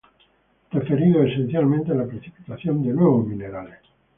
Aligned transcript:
Referidos 0.71 1.27
esencialmente 1.29 1.91
a 1.91 1.93
la 1.95 2.07
precipitación 2.07 2.81
de 2.81 2.91
nuevos 2.91 3.23
minerales. 3.27 3.77